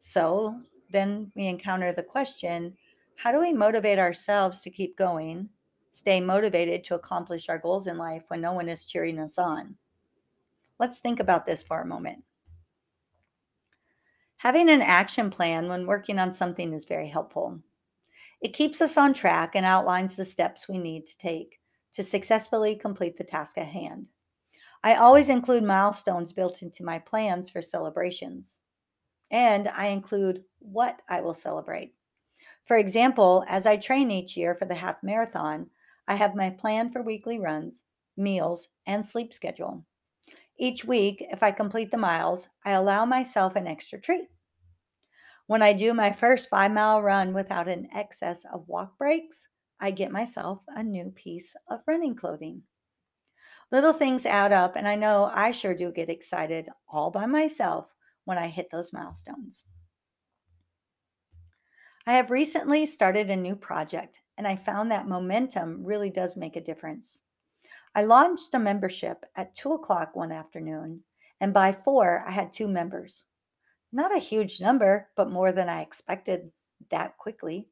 So 0.00 0.62
then 0.90 1.30
we 1.36 1.46
encounter 1.46 1.92
the 1.92 2.02
question 2.02 2.76
how 3.16 3.30
do 3.32 3.40
we 3.40 3.52
motivate 3.52 3.98
ourselves 3.98 4.62
to 4.62 4.70
keep 4.70 4.96
going, 4.96 5.50
stay 5.92 6.20
motivated 6.20 6.82
to 6.84 6.94
accomplish 6.94 7.48
our 7.48 7.58
goals 7.58 7.86
in 7.86 7.98
life 7.98 8.24
when 8.28 8.40
no 8.40 8.52
one 8.54 8.68
is 8.68 8.86
cheering 8.86 9.18
us 9.18 9.38
on? 9.38 9.76
Let's 10.80 10.98
think 10.98 11.20
about 11.20 11.46
this 11.46 11.62
for 11.62 11.80
a 11.80 11.86
moment. 11.86 12.24
Having 14.38 14.70
an 14.70 14.82
action 14.82 15.30
plan 15.30 15.68
when 15.68 15.86
working 15.86 16.18
on 16.18 16.32
something 16.32 16.72
is 16.72 16.84
very 16.84 17.06
helpful. 17.06 17.62
It 18.40 18.54
keeps 18.54 18.80
us 18.80 18.96
on 18.96 19.12
track 19.12 19.54
and 19.54 19.66
outlines 19.66 20.16
the 20.16 20.24
steps 20.24 20.68
we 20.68 20.78
need 20.78 21.06
to 21.06 21.18
take 21.18 21.60
to 21.92 22.04
successfully 22.04 22.74
complete 22.74 23.16
the 23.16 23.24
task 23.24 23.58
at 23.58 23.66
hand. 23.66 24.08
I 24.82 24.94
always 24.94 25.28
include 25.28 25.64
milestones 25.64 26.32
built 26.32 26.62
into 26.62 26.84
my 26.84 26.98
plans 26.98 27.50
for 27.50 27.60
celebrations, 27.60 28.58
and 29.30 29.68
I 29.68 29.88
include 29.88 30.44
what 30.58 31.02
I 31.08 31.20
will 31.20 31.34
celebrate. 31.34 31.94
For 32.64 32.78
example, 32.78 33.44
as 33.48 33.66
I 33.66 33.76
train 33.76 34.10
each 34.10 34.36
year 34.36 34.54
for 34.54 34.64
the 34.64 34.74
half 34.74 35.02
marathon, 35.02 35.68
I 36.08 36.14
have 36.14 36.34
my 36.34 36.50
plan 36.50 36.90
for 36.90 37.02
weekly 37.02 37.38
runs, 37.38 37.82
meals, 38.16 38.68
and 38.86 39.04
sleep 39.04 39.34
schedule. 39.34 39.84
Each 40.58 40.84
week, 40.84 41.24
if 41.30 41.42
I 41.42 41.50
complete 41.50 41.90
the 41.90 41.98
miles, 41.98 42.48
I 42.64 42.72
allow 42.72 43.04
myself 43.04 43.56
an 43.56 43.66
extra 43.66 44.00
treat. 44.00 44.28
When 45.50 45.62
I 45.62 45.72
do 45.72 45.94
my 45.94 46.12
first 46.12 46.48
five 46.48 46.70
mile 46.70 47.02
run 47.02 47.34
without 47.34 47.66
an 47.66 47.88
excess 47.92 48.44
of 48.44 48.68
walk 48.68 48.96
breaks, 48.96 49.48
I 49.80 49.90
get 49.90 50.12
myself 50.12 50.62
a 50.68 50.84
new 50.84 51.10
piece 51.10 51.56
of 51.68 51.80
running 51.88 52.14
clothing. 52.14 52.62
Little 53.72 53.92
things 53.92 54.26
add 54.26 54.52
up, 54.52 54.76
and 54.76 54.86
I 54.86 54.94
know 54.94 55.28
I 55.34 55.50
sure 55.50 55.74
do 55.74 55.90
get 55.90 56.08
excited 56.08 56.68
all 56.86 57.10
by 57.10 57.26
myself 57.26 57.92
when 58.26 58.38
I 58.38 58.46
hit 58.46 58.68
those 58.70 58.92
milestones. 58.92 59.64
I 62.06 62.12
have 62.12 62.30
recently 62.30 62.86
started 62.86 63.28
a 63.28 63.34
new 63.34 63.56
project, 63.56 64.20
and 64.38 64.46
I 64.46 64.54
found 64.54 64.92
that 64.92 65.08
momentum 65.08 65.84
really 65.84 66.10
does 66.10 66.36
make 66.36 66.54
a 66.54 66.60
difference. 66.60 67.18
I 67.92 68.04
launched 68.04 68.54
a 68.54 68.60
membership 68.60 69.24
at 69.34 69.56
two 69.56 69.72
o'clock 69.72 70.14
one 70.14 70.30
afternoon, 70.30 71.02
and 71.40 71.52
by 71.52 71.72
four, 71.72 72.22
I 72.24 72.30
had 72.30 72.52
two 72.52 72.68
members. 72.68 73.24
Not 73.92 74.14
a 74.14 74.20
huge 74.20 74.60
number, 74.60 75.08
but 75.16 75.30
more 75.30 75.52
than 75.52 75.68
I 75.68 75.82
expected 75.82 76.52
that 76.90 77.18
quickly. 77.18 77.68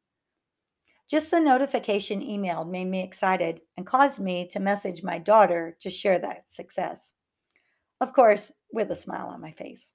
Just 1.09 1.31
the 1.31 1.41
notification 1.41 2.23
email 2.23 2.65
made 2.65 2.87
me 2.87 3.03
excited 3.03 3.61
and 3.77 3.87
caused 3.87 4.21
me 4.21 4.47
to 4.49 4.61
message 4.61 5.03
my 5.03 5.19
daughter 5.19 5.77
to 5.81 5.91
share 5.91 6.19
that 6.19 6.49
success. 6.49 7.13
Of 8.01 8.13
course, 8.13 8.53
with 8.73 8.91
a 8.91 8.97
smile 8.97 9.29
on 9.29 9.41
my 9.41 9.53
face. 9.53 9.95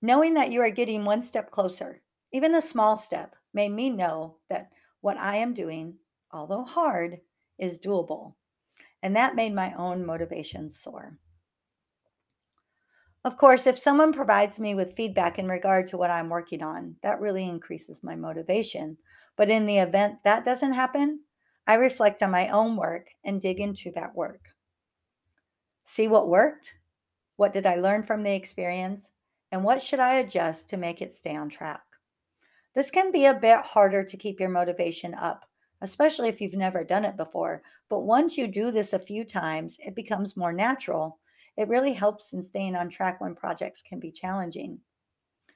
Knowing 0.00 0.34
that 0.34 0.52
you 0.52 0.60
are 0.60 0.70
getting 0.70 1.04
one 1.04 1.22
step 1.22 1.50
closer, 1.50 2.02
even 2.32 2.54
a 2.54 2.62
small 2.62 2.96
step, 2.96 3.36
made 3.52 3.72
me 3.72 3.90
know 3.90 4.36
that 4.48 4.70
what 5.00 5.18
I 5.18 5.36
am 5.36 5.54
doing, 5.54 5.96
although 6.30 6.64
hard, 6.64 7.20
is 7.58 7.78
doable. 7.78 8.34
And 9.02 9.16
that 9.16 9.34
made 9.34 9.52
my 9.52 9.74
own 9.74 10.04
motivation 10.04 10.70
soar. 10.70 11.18
Of 13.26 13.36
course, 13.36 13.66
if 13.66 13.76
someone 13.76 14.12
provides 14.12 14.60
me 14.60 14.76
with 14.76 14.94
feedback 14.94 15.36
in 15.36 15.48
regard 15.48 15.88
to 15.88 15.96
what 15.96 16.12
I'm 16.12 16.28
working 16.28 16.62
on, 16.62 16.94
that 17.02 17.18
really 17.18 17.42
increases 17.42 18.04
my 18.04 18.14
motivation. 18.14 18.98
But 19.34 19.50
in 19.50 19.66
the 19.66 19.78
event 19.78 20.18
that 20.22 20.44
doesn't 20.44 20.74
happen, 20.74 21.22
I 21.66 21.74
reflect 21.74 22.22
on 22.22 22.30
my 22.30 22.48
own 22.48 22.76
work 22.76 23.08
and 23.24 23.40
dig 23.40 23.58
into 23.58 23.90
that 23.96 24.14
work. 24.14 24.50
See 25.84 26.06
what 26.06 26.28
worked? 26.28 26.74
What 27.34 27.52
did 27.52 27.66
I 27.66 27.74
learn 27.74 28.04
from 28.04 28.22
the 28.22 28.32
experience? 28.32 29.10
And 29.50 29.64
what 29.64 29.82
should 29.82 29.98
I 29.98 30.14
adjust 30.14 30.68
to 30.68 30.76
make 30.76 31.02
it 31.02 31.12
stay 31.12 31.34
on 31.34 31.48
track? 31.48 31.82
This 32.76 32.92
can 32.92 33.10
be 33.10 33.24
a 33.24 33.34
bit 33.34 33.58
harder 33.58 34.04
to 34.04 34.16
keep 34.16 34.38
your 34.38 34.50
motivation 34.50 35.14
up 35.14 35.46
especially 35.82 36.28
if 36.28 36.40
you've 36.40 36.54
never 36.54 36.82
done 36.84 37.04
it 37.04 37.16
before. 37.16 37.62
But 37.88 38.00
once 38.00 38.38
you 38.38 38.48
do 38.48 38.70
this 38.70 38.92
a 38.92 38.98
few 38.98 39.24
times, 39.24 39.76
it 39.80 39.94
becomes 39.94 40.36
more 40.36 40.52
natural. 40.52 41.18
It 41.56 41.68
really 41.68 41.92
helps 41.92 42.32
in 42.32 42.42
staying 42.42 42.76
on 42.76 42.88
track 42.88 43.20
when 43.20 43.34
projects 43.34 43.82
can 43.82 43.98
be 43.98 44.10
challenging. 44.10 44.80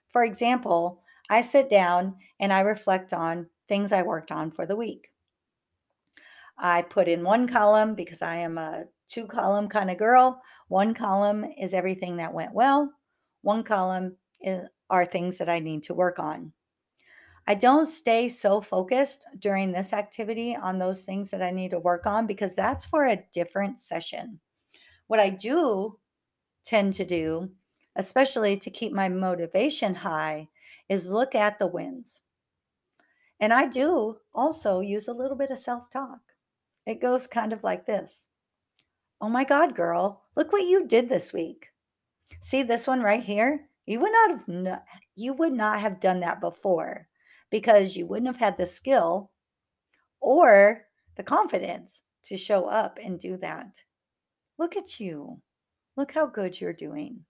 For 0.08 0.24
example, 0.24 1.02
I 1.28 1.42
sit 1.42 1.70
down 1.70 2.16
and 2.38 2.52
I 2.52 2.60
reflect 2.60 3.12
on 3.12 3.48
things 3.68 3.92
I 3.92 4.02
worked 4.02 4.32
on 4.32 4.50
for 4.50 4.66
the 4.66 4.76
week. 4.76 5.12
I 6.58 6.82
put 6.82 7.08
in 7.08 7.22
one 7.22 7.46
column 7.46 7.94
because 7.94 8.22
I 8.22 8.36
am 8.36 8.58
a 8.58 8.84
two 9.08 9.26
column 9.26 9.68
kind 9.68 9.90
of 9.90 9.98
girl. 9.98 10.42
One 10.68 10.94
column 10.94 11.44
is 11.44 11.72
everything 11.72 12.16
that 12.16 12.34
went 12.34 12.54
well, 12.54 12.92
one 13.42 13.62
column 13.62 14.16
is, 14.40 14.68
are 14.88 15.06
things 15.06 15.38
that 15.38 15.48
I 15.48 15.58
need 15.58 15.82
to 15.84 15.94
work 15.94 16.18
on. 16.18 16.52
I 17.46 17.54
don't 17.54 17.86
stay 17.86 18.28
so 18.28 18.60
focused 18.60 19.26
during 19.38 19.72
this 19.72 19.92
activity 19.92 20.54
on 20.54 20.78
those 20.78 21.04
things 21.04 21.30
that 21.30 21.42
I 21.42 21.50
need 21.50 21.70
to 21.70 21.80
work 21.80 22.06
on 22.06 22.26
because 22.26 22.54
that's 22.54 22.86
for 22.86 23.06
a 23.06 23.24
different 23.32 23.80
session. 23.80 24.40
What 25.10 25.18
I 25.18 25.30
do 25.30 25.98
tend 26.64 26.94
to 26.94 27.04
do, 27.04 27.50
especially 27.96 28.56
to 28.58 28.70
keep 28.70 28.92
my 28.92 29.08
motivation 29.08 29.96
high, 29.96 30.50
is 30.88 31.10
look 31.10 31.34
at 31.34 31.58
the 31.58 31.66
wins. 31.66 32.22
And 33.40 33.52
I 33.52 33.66
do 33.66 34.18
also 34.32 34.78
use 34.78 35.08
a 35.08 35.12
little 35.12 35.36
bit 35.36 35.50
of 35.50 35.58
self 35.58 35.90
talk. 35.90 36.20
It 36.86 37.00
goes 37.00 37.26
kind 37.26 37.52
of 37.52 37.64
like 37.64 37.86
this 37.86 38.28
Oh 39.20 39.28
my 39.28 39.42
God, 39.42 39.74
girl, 39.74 40.22
look 40.36 40.52
what 40.52 40.62
you 40.62 40.86
did 40.86 41.08
this 41.08 41.32
week. 41.32 41.70
See 42.38 42.62
this 42.62 42.86
one 42.86 43.00
right 43.00 43.24
here? 43.24 43.66
You 43.86 43.98
would 43.98 44.12
not 44.12 44.30
have 44.46 44.82
you 45.16 45.32
would 45.32 45.54
not 45.54 45.80
have 45.80 45.98
done 45.98 46.20
that 46.20 46.40
before 46.40 47.08
because 47.50 47.96
you 47.96 48.06
wouldn't 48.06 48.28
have 48.28 48.36
had 48.36 48.58
the 48.58 48.64
skill 48.64 49.32
or 50.20 50.84
the 51.16 51.24
confidence 51.24 52.00
to 52.26 52.36
show 52.36 52.66
up 52.66 53.00
and 53.02 53.18
do 53.18 53.36
that. 53.38 53.82
Look 54.60 54.76
at 54.76 55.00
you. 55.00 55.40
Look 55.96 56.12
how 56.12 56.26
good 56.26 56.60
you're 56.60 56.74
doing. 56.74 57.24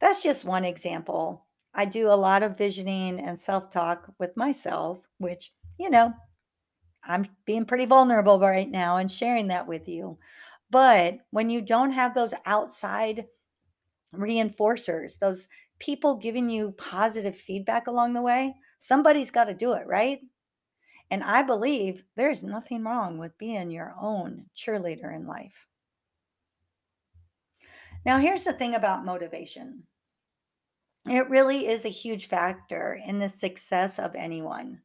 That's 0.00 0.22
just 0.22 0.46
one 0.46 0.64
example. 0.64 1.44
I 1.74 1.84
do 1.84 2.08
a 2.08 2.16
lot 2.16 2.42
of 2.42 2.56
visioning 2.56 3.20
and 3.20 3.38
self 3.38 3.68
talk 3.68 4.10
with 4.18 4.34
myself, 4.34 5.06
which, 5.18 5.52
you 5.78 5.90
know, 5.90 6.14
I'm 7.04 7.26
being 7.44 7.66
pretty 7.66 7.84
vulnerable 7.84 8.40
right 8.40 8.70
now 8.70 8.96
and 8.96 9.12
sharing 9.12 9.48
that 9.48 9.66
with 9.66 9.86
you. 9.86 10.18
But 10.70 11.18
when 11.32 11.50
you 11.50 11.60
don't 11.60 11.90
have 11.90 12.14
those 12.14 12.32
outside 12.46 13.26
reinforcers, 14.14 15.18
those 15.18 15.48
people 15.80 16.16
giving 16.16 16.48
you 16.48 16.72
positive 16.78 17.36
feedback 17.36 17.88
along 17.88 18.14
the 18.14 18.22
way, 18.22 18.54
somebody's 18.78 19.30
got 19.30 19.44
to 19.44 19.54
do 19.54 19.74
it, 19.74 19.86
right? 19.86 20.20
And 21.10 21.22
I 21.22 21.42
believe 21.42 22.04
there's 22.16 22.42
nothing 22.42 22.84
wrong 22.84 23.18
with 23.18 23.36
being 23.36 23.70
your 23.70 23.94
own 24.00 24.46
cheerleader 24.56 25.14
in 25.14 25.26
life. 25.26 25.66
Now, 28.04 28.18
here's 28.18 28.44
the 28.44 28.52
thing 28.52 28.74
about 28.74 29.04
motivation 29.04 29.84
it 31.06 31.28
really 31.28 31.66
is 31.66 31.84
a 31.84 31.90
huge 31.90 32.28
factor 32.28 32.98
in 33.06 33.18
the 33.18 33.28
success 33.28 33.98
of 33.98 34.14
anyone. 34.14 34.80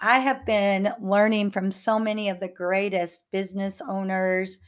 I 0.00 0.20
have 0.20 0.46
been 0.46 0.92
learning 1.00 1.50
from 1.50 1.72
so 1.72 1.98
many 1.98 2.28
of 2.28 2.40
the 2.40 2.48
greatest 2.48 3.24
business 3.32 3.80
owners, 3.80 4.60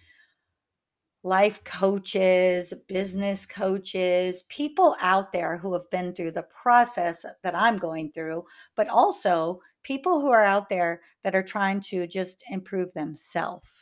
life 1.22 1.62
coaches, 1.64 2.74
business 2.88 3.46
coaches, 3.46 4.42
people 4.48 4.96
out 5.00 5.32
there 5.32 5.56
who 5.56 5.72
have 5.72 5.88
been 5.90 6.12
through 6.12 6.32
the 6.32 6.42
process 6.42 7.24
that 7.42 7.56
I'm 7.56 7.78
going 7.78 8.10
through, 8.12 8.44
but 8.76 8.88
also 8.88 9.60
people 9.84 10.20
who 10.20 10.30
are 10.30 10.44
out 10.44 10.68
there 10.68 11.00
that 11.22 11.34
are 11.34 11.42
trying 11.42 11.80
to 11.80 12.06
just 12.06 12.42
improve 12.50 12.92
themselves. 12.92 13.81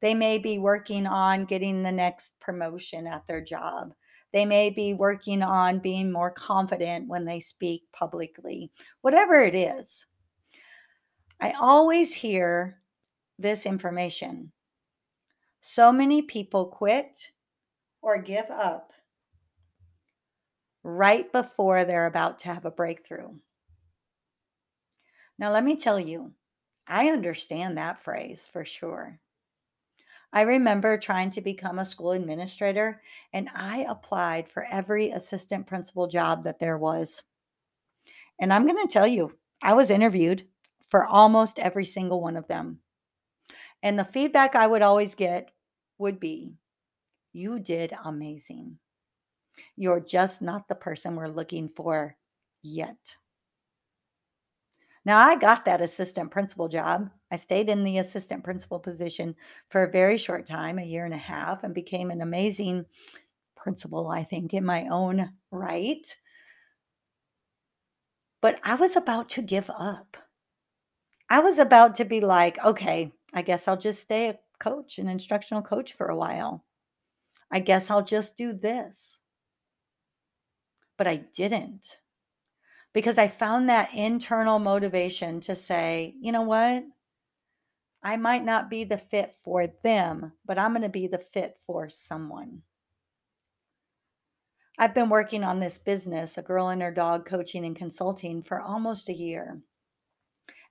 They 0.00 0.14
may 0.14 0.38
be 0.38 0.58
working 0.58 1.06
on 1.06 1.44
getting 1.44 1.82
the 1.82 1.92
next 1.92 2.38
promotion 2.40 3.06
at 3.06 3.26
their 3.26 3.40
job. 3.40 3.92
They 4.32 4.44
may 4.44 4.70
be 4.70 4.94
working 4.94 5.42
on 5.42 5.80
being 5.80 6.10
more 6.10 6.30
confident 6.30 7.08
when 7.08 7.24
they 7.24 7.40
speak 7.40 7.82
publicly, 7.92 8.70
whatever 9.02 9.42
it 9.42 9.54
is. 9.54 10.06
I 11.40 11.54
always 11.60 12.14
hear 12.14 12.80
this 13.38 13.66
information 13.66 14.52
so 15.62 15.92
many 15.92 16.22
people 16.22 16.66
quit 16.66 17.32
or 18.00 18.16
give 18.16 18.50
up 18.50 18.92
right 20.82 21.30
before 21.32 21.84
they're 21.84 22.06
about 22.06 22.38
to 22.40 22.46
have 22.46 22.64
a 22.64 22.70
breakthrough. 22.70 23.28
Now, 25.38 25.52
let 25.52 25.64
me 25.64 25.76
tell 25.76 26.00
you, 26.00 26.32
I 26.86 27.08
understand 27.08 27.76
that 27.76 27.98
phrase 27.98 28.48
for 28.50 28.64
sure. 28.64 29.20
I 30.32 30.42
remember 30.42 30.96
trying 30.96 31.30
to 31.30 31.40
become 31.40 31.78
a 31.78 31.84
school 31.84 32.12
administrator, 32.12 33.02
and 33.32 33.48
I 33.54 33.86
applied 33.88 34.48
for 34.48 34.64
every 34.70 35.10
assistant 35.10 35.66
principal 35.66 36.06
job 36.06 36.44
that 36.44 36.60
there 36.60 36.78
was. 36.78 37.22
And 38.40 38.52
I'm 38.52 38.66
going 38.66 38.86
to 38.86 38.92
tell 38.92 39.06
you, 39.06 39.36
I 39.62 39.74
was 39.74 39.90
interviewed 39.90 40.46
for 40.88 41.04
almost 41.04 41.58
every 41.58 41.84
single 41.84 42.20
one 42.20 42.36
of 42.36 42.46
them. 42.46 42.78
And 43.82 43.98
the 43.98 44.04
feedback 44.04 44.54
I 44.54 44.66
would 44.66 44.82
always 44.82 45.14
get 45.14 45.50
would 45.98 46.20
be, 46.20 46.54
You 47.32 47.58
did 47.58 47.92
amazing. 48.04 48.78
You're 49.76 50.00
just 50.00 50.42
not 50.42 50.68
the 50.68 50.74
person 50.74 51.16
we're 51.16 51.28
looking 51.28 51.68
for 51.68 52.16
yet. 52.62 53.16
Now, 55.04 55.18
I 55.18 55.36
got 55.36 55.64
that 55.64 55.80
assistant 55.80 56.30
principal 56.30 56.68
job. 56.68 57.10
I 57.30 57.36
stayed 57.36 57.68
in 57.68 57.84
the 57.84 57.98
assistant 57.98 58.44
principal 58.44 58.80
position 58.80 59.36
for 59.68 59.82
a 59.82 59.90
very 59.90 60.18
short 60.18 60.46
time, 60.46 60.78
a 60.78 60.84
year 60.84 61.04
and 61.04 61.14
a 61.14 61.18
half, 61.18 61.62
and 61.62 61.74
became 61.74 62.10
an 62.10 62.20
amazing 62.20 62.86
principal, 63.56 64.08
I 64.08 64.24
think, 64.24 64.54
in 64.54 64.64
my 64.64 64.88
own 64.88 65.32
right. 65.50 66.14
But 68.40 68.58
I 68.64 68.74
was 68.74 68.96
about 68.96 69.28
to 69.30 69.42
give 69.42 69.70
up. 69.70 70.16
I 71.28 71.40
was 71.40 71.58
about 71.58 71.94
to 71.96 72.04
be 72.04 72.20
like, 72.20 72.62
okay, 72.64 73.12
I 73.32 73.42
guess 73.42 73.68
I'll 73.68 73.76
just 73.76 74.00
stay 74.00 74.28
a 74.28 74.38
coach, 74.58 74.98
an 74.98 75.08
instructional 75.08 75.62
coach 75.62 75.92
for 75.92 76.06
a 76.06 76.16
while. 76.16 76.64
I 77.50 77.60
guess 77.60 77.90
I'll 77.90 78.02
just 78.02 78.36
do 78.36 78.52
this. 78.52 79.20
But 80.96 81.06
I 81.06 81.16
didn't 81.16 82.00
because 82.92 83.18
I 83.18 83.28
found 83.28 83.68
that 83.68 83.94
internal 83.94 84.58
motivation 84.58 85.40
to 85.42 85.54
say, 85.54 86.14
you 86.20 86.32
know 86.32 86.42
what? 86.42 86.84
I 88.02 88.16
might 88.16 88.44
not 88.44 88.70
be 88.70 88.84
the 88.84 88.98
fit 88.98 89.36
for 89.44 89.66
them, 89.82 90.32
but 90.46 90.58
I'm 90.58 90.70
going 90.70 90.82
to 90.82 90.88
be 90.88 91.06
the 91.06 91.18
fit 91.18 91.58
for 91.66 91.88
someone. 91.88 92.62
I've 94.78 94.94
been 94.94 95.10
working 95.10 95.44
on 95.44 95.60
this 95.60 95.78
business, 95.78 96.38
a 96.38 96.42
girl 96.42 96.68
and 96.68 96.80
her 96.80 96.90
dog 96.90 97.26
coaching 97.26 97.66
and 97.66 97.76
consulting, 97.76 98.42
for 98.42 98.60
almost 98.60 99.10
a 99.10 99.12
year. 99.12 99.60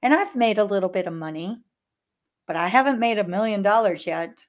And 0.01 0.13
I've 0.13 0.35
made 0.35 0.57
a 0.57 0.63
little 0.63 0.89
bit 0.89 1.05
of 1.05 1.13
money, 1.13 1.57
but 2.47 2.55
I 2.55 2.69
haven't 2.69 2.99
made 2.99 3.19
a 3.19 3.27
million 3.27 3.61
dollars 3.61 4.07
yet. 4.07 4.45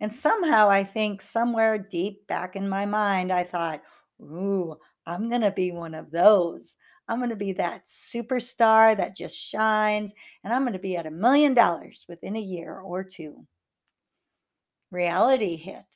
And 0.00 0.12
somehow 0.12 0.68
I 0.68 0.82
think 0.82 1.22
somewhere 1.22 1.78
deep 1.78 2.26
back 2.26 2.56
in 2.56 2.68
my 2.68 2.84
mind, 2.84 3.30
I 3.30 3.44
thought, 3.44 3.82
ooh, 4.20 4.76
I'm 5.06 5.28
going 5.28 5.42
to 5.42 5.52
be 5.52 5.70
one 5.70 5.94
of 5.94 6.10
those. 6.10 6.74
I'm 7.08 7.18
going 7.18 7.30
to 7.30 7.36
be 7.36 7.52
that 7.52 7.86
superstar 7.86 8.96
that 8.96 9.16
just 9.16 9.36
shines, 9.36 10.12
and 10.44 10.52
I'm 10.52 10.62
going 10.62 10.74
to 10.74 10.78
be 10.78 10.96
at 10.96 11.06
a 11.06 11.10
million 11.10 11.54
dollars 11.54 12.04
within 12.08 12.36
a 12.36 12.40
year 12.40 12.78
or 12.78 13.02
two. 13.02 13.46
Reality 14.90 15.56
hit. 15.56 15.86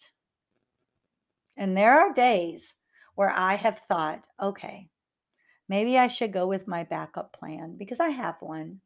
And 1.57 1.77
there 1.77 1.93
are 1.93 2.15
days 2.15 2.75
where 3.15 3.31
I 3.31 3.55
have 3.55 3.81
thought, 3.81 4.23
okay, 4.43 4.89
Maybe 5.73 5.97
I 5.97 6.07
should 6.07 6.35
go 6.35 6.47
with 6.47 6.69
my 6.69 6.85
backup 6.85 7.33
plan 7.33 7.77
because 7.79 7.99
I 7.99 8.11
have 8.11 8.37
one. 8.41 8.83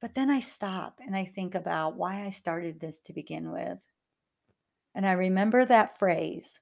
But 0.00 0.14
then 0.14 0.30
I 0.30 0.40
stop 0.40 0.98
and 1.04 1.14
I 1.14 1.26
think 1.26 1.54
about 1.54 1.94
why 1.94 2.24
I 2.24 2.30
started 2.30 2.80
this 2.80 3.02
to 3.02 3.12
begin 3.12 3.52
with. 3.52 3.78
And 4.94 5.06
I 5.06 5.12
remember 5.12 5.66
that 5.66 5.98
phrase 5.98 6.60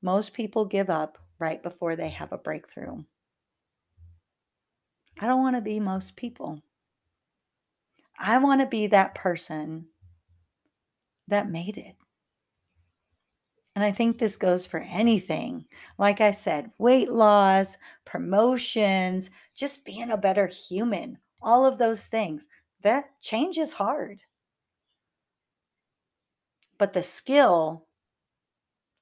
most 0.00 0.32
people 0.32 0.64
give 0.64 0.88
up 0.88 1.18
right 1.38 1.62
before 1.62 1.96
they 1.96 2.10
have 2.10 2.32
a 2.32 2.38
breakthrough. 2.38 3.04
I 5.18 5.26
don't 5.26 5.42
want 5.42 5.56
to 5.56 5.62
be 5.62 5.80
most 5.80 6.16
people. 6.16 6.62
I 8.18 8.38
want 8.38 8.60
to 8.60 8.66
be 8.66 8.86
that 8.88 9.14
person 9.14 9.86
that 11.28 11.50
made 11.50 11.76
it. 11.76 11.96
And 13.74 13.84
I 13.84 13.92
think 13.92 14.18
this 14.18 14.38
goes 14.38 14.66
for 14.66 14.80
anything. 14.80 15.66
Like 15.98 16.22
I 16.22 16.30
said, 16.30 16.70
weight 16.78 17.10
loss, 17.10 17.76
promotions, 18.06 19.30
just 19.54 19.84
being 19.84 20.10
a 20.10 20.16
better 20.16 20.46
human, 20.46 21.18
all 21.42 21.66
of 21.66 21.78
those 21.78 22.06
things. 22.06 22.48
That 22.82 23.10
change 23.20 23.58
is 23.58 23.74
hard. 23.74 24.20
But 26.78 26.94
the 26.94 27.02
skill 27.02 27.85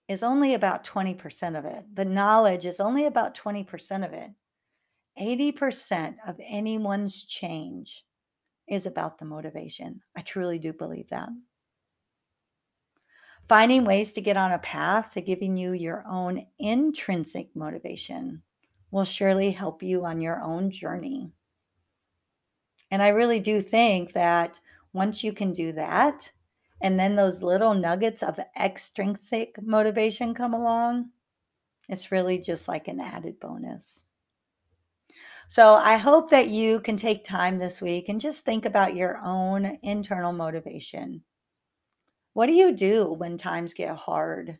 is 0.08 0.22
only 0.22 0.54
about 0.54 0.84
20% 0.84 1.58
of 1.58 1.64
it. 1.64 1.84
The 1.94 2.04
knowledge 2.04 2.66
is 2.66 2.80
only 2.80 3.06
about 3.06 3.36
20% 3.36 4.04
of 4.04 4.12
it. 4.12 4.30
80% 5.18 6.16
of 6.26 6.40
anyone's 6.44 7.24
change 7.24 8.04
is 8.68 8.86
about 8.86 9.18
the 9.18 9.24
motivation. 9.24 10.02
I 10.16 10.22
truly 10.22 10.58
do 10.58 10.72
believe 10.72 11.08
that. 11.08 11.28
Finding 13.48 13.84
ways 13.84 14.12
to 14.14 14.22
get 14.22 14.36
on 14.36 14.52
a 14.52 14.58
path 14.58 15.12
to 15.14 15.20
giving 15.20 15.56
you 15.56 15.72
your 15.72 16.04
own 16.08 16.46
intrinsic 16.58 17.54
motivation 17.54 18.42
will 18.90 19.04
surely 19.04 19.50
help 19.50 19.82
you 19.82 20.04
on 20.04 20.20
your 20.20 20.40
own 20.42 20.70
journey. 20.70 21.30
And 22.90 23.02
I 23.02 23.08
really 23.08 23.40
do 23.40 23.60
think 23.60 24.12
that 24.12 24.60
once 24.92 25.22
you 25.22 25.32
can 25.32 25.52
do 25.52 25.72
that, 25.72 26.30
and 26.84 27.00
then 27.00 27.16
those 27.16 27.42
little 27.42 27.72
nuggets 27.72 28.22
of 28.22 28.38
extrinsic 28.60 29.56
motivation 29.62 30.34
come 30.34 30.52
along, 30.52 31.08
it's 31.88 32.12
really 32.12 32.38
just 32.38 32.68
like 32.68 32.88
an 32.88 33.00
added 33.00 33.40
bonus. 33.40 34.04
So 35.48 35.76
I 35.76 35.96
hope 35.96 36.28
that 36.28 36.48
you 36.48 36.80
can 36.80 36.98
take 36.98 37.24
time 37.24 37.58
this 37.58 37.80
week 37.80 38.10
and 38.10 38.20
just 38.20 38.44
think 38.44 38.66
about 38.66 38.94
your 38.94 39.18
own 39.24 39.78
internal 39.82 40.34
motivation. 40.34 41.24
What 42.34 42.48
do 42.48 42.52
you 42.52 42.70
do 42.70 43.14
when 43.14 43.38
times 43.38 43.72
get 43.72 43.96
hard? 43.96 44.58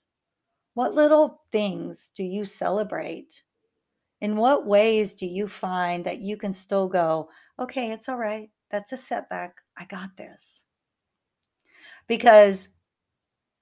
What 0.72 0.94
little 0.94 1.42
things 1.52 2.10
do 2.14 2.24
you 2.24 2.46
celebrate? 2.46 3.42
In 4.22 4.36
what 4.36 4.66
ways 4.66 5.12
do 5.12 5.26
you 5.26 5.46
find 5.46 6.06
that 6.06 6.20
you 6.20 6.38
can 6.38 6.54
still 6.54 6.88
go, 6.88 7.28
okay, 7.60 7.92
it's 7.92 8.08
all 8.08 8.16
right. 8.16 8.48
That's 8.70 8.92
a 8.92 8.96
setback. 8.96 9.56
I 9.76 9.84
got 9.84 10.16
this. 10.16 10.62
Because 12.06 12.68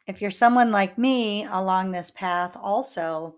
if 0.06 0.20
you're 0.20 0.30
someone 0.30 0.72
like 0.72 0.98
me 0.98 1.44
along 1.44 1.92
this 1.92 2.10
path, 2.10 2.56
also, 2.60 3.36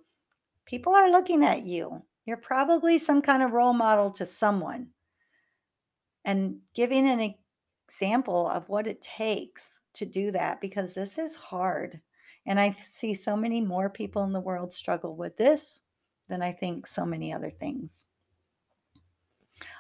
people 0.64 0.95
are 0.95 1.11
looking 1.11 1.45
at 1.45 1.62
you. 1.62 2.03
You're 2.25 2.38
probably 2.38 2.99
some 2.99 3.21
kind 3.21 3.43
of 3.43 3.53
role 3.53 3.75
model 3.75 4.11
to 4.12 4.27
someone. 4.27 4.88
And 6.25 6.61
giving 6.75 7.07
an 7.07 7.35
example 7.87 8.49
of 8.49 8.69
what 8.69 8.87
it 8.87 9.03
takes 9.03 9.81
to 9.95 10.07
do 10.07 10.31
that 10.33 10.61
because 10.61 10.95
this 10.95 11.19
is 11.19 11.37
hard. 11.37 12.01
And 12.47 12.59
I 12.59 12.71
see 12.71 13.14
so 13.14 13.37
many 13.37 13.61
more 13.61 13.90
people 13.90 14.25
in 14.25 14.33
the 14.33 14.40
world 14.40 14.73
struggle 14.73 15.17
with 15.17 15.37
this 15.37 15.81
than 16.29 16.43
I 16.43 16.53
think 16.53 16.87
so 16.87 17.05
many 17.05 17.33
other 17.33 17.51
things. 17.51 18.05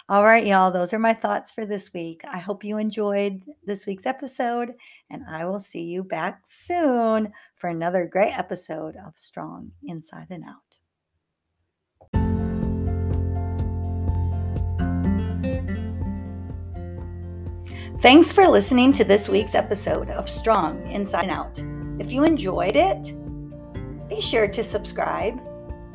All 0.06 0.22
right, 0.22 0.46
y'all, 0.46 0.70
those 0.70 0.92
are 0.92 0.98
my 0.98 1.14
thoughts 1.14 1.50
for 1.50 1.64
this 1.64 1.94
week. 1.94 2.20
I 2.30 2.38
hope 2.38 2.62
you 2.62 2.76
enjoyed 2.76 3.42
this 3.64 3.86
week's 3.86 4.04
episode, 4.04 4.74
and 5.08 5.22
I 5.26 5.46
will 5.46 5.60
see 5.60 5.82
you 5.82 6.04
back 6.04 6.42
soon 6.44 7.32
for 7.56 7.70
another 7.70 8.06
great 8.06 8.38
episode 8.38 8.96
of 8.96 9.16
Strong 9.16 9.72
Inside 9.82 10.26
and 10.28 10.44
Out. 10.44 10.76
Thanks 18.00 18.30
for 18.34 18.46
listening 18.46 18.92
to 18.92 19.04
this 19.04 19.30
week's 19.30 19.54
episode 19.54 20.10
of 20.10 20.28
Strong 20.28 20.86
Inside 20.90 21.22
and 21.22 21.30
Out. 21.30 21.58
If 21.98 22.12
you 22.12 22.24
enjoyed 22.24 22.76
it, 22.76 23.14
be 24.10 24.20
sure 24.20 24.48
to 24.48 24.62
subscribe 24.62 25.40